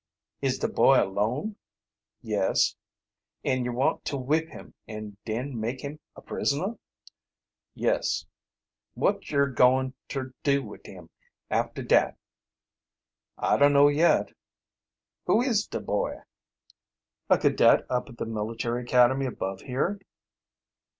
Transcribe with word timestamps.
"Is 0.41 0.57
de 0.57 0.67
boy 0.67 0.99
alone?" 0.99 1.57
"Yes." 2.23 2.75
"An' 3.43 3.63
yer 3.63 3.71
want 3.71 4.03
to 4.05 4.17
whip 4.17 4.47
him 4.47 4.73
and 4.87 5.15
den 5.25 5.59
make 5.59 5.81
him 5.81 5.99
a 6.15 6.23
prisoner?" 6.23 6.79
"Yes." 7.75 8.25
"Wot 8.95 9.29
yer 9.29 9.45
goin' 9.45 9.93
ter 10.07 10.33
do 10.41 10.63
wid 10.63 10.87
him 10.87 11.11
after 11.51 11.83
dat?" 11.83 12.17
"I 13.37 13.57
don't 13.57 13.73
know 13.73 13.89
yet." 13.89 14.33
"Who 15.27 15.39
is 15.43 15.67
de 15.67 15.79
boy?" 15.79 16.21
"A 17.29 17.37
cadet 17.37 17.85
up 17.87 18.09
at 18.09 18.17
the 18.17 18.25
military 18.25 18.81
academy 18.81 19.27
above 19.27 19.61
here." 19.61 19.99